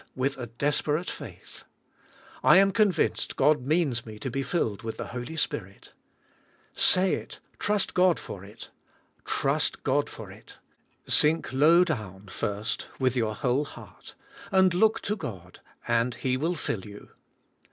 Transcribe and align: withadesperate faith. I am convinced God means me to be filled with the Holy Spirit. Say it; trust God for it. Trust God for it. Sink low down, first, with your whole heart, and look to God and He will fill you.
withadesperate 0.17 1.11
faith. 1.11 1.63
I 2.43 2.57
am 2.57 2.71
convinced 2.71 3.35
God 3.35 3.67
means 3.67 4.03
me 4.03 4.17
to 4.17 4.31
be 4.31 4.41
filled 4.41 4.81
with 4.81 4.97
the 4.97 5.05
Holy 5.09 5.35
Spirit. 5.35 5.91
Say 6.73 7.13
it; 7.13 7.39
trust 7.59 7.93
God 7.93 8.19
for 8.19 8.43
it. 8.43 8.71
Trust 9.25 9.83
God 9.83 10.09
for 10.09 10.31
it. 10.31 10.57
Sink 11.07 11.53
low 11.53 11.83
down, 11.83 12.29
first, 12.31 12.87
with 12.97 13.15
your 13.15 13.35
whole 13.35 13.65
heart, 13.65 14.15
and 14.51 14.73
look 14.73 15.01
to 15.03 15.15
God 15.15 15.59
and 15.87 16.15
He 16.15 16.35
will 16.35 16.55
fill 16.55 16.83
you. 16.83 17.09